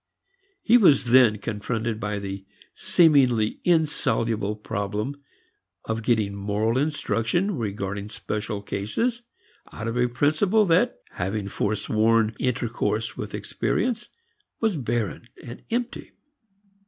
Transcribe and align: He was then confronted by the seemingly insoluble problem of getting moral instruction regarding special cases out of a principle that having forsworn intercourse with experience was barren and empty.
He 0.63 0.79
was 0.79 1.11
then 1.11 1.37
confronted 1.37 1.99
by 1.99 2.17
the 2.17 2.43
seemingly 2.73 3.59
insoluble 3.63 4.55
problem 4.55 5.21
of 5.85 6.01
getting 6.01 6.33
moral 6.33 6.75
instruction 6.79 7.55
regarding 7.55 8.09
special 8.09 8.63
cases 8.63 9.21
out 9.71 9.87
of 9.87 9.97
a 9.97 10.07
principle 10.09 10.65
that 10.65 10.97
having 11.11 11.47
forsworn 11.49 12.33
intercourse 12.39 13.15
with 13.15 13.35
experience 13.35 14.09
was 14.59 14.75
barren 14.75 15.27
and 15.43 15.61
empty. 15.69 16.09